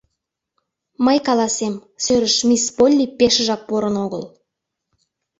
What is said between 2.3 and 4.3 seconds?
мисс Полли пешыжак порын огыл.